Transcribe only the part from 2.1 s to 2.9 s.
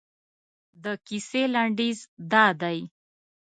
دادی.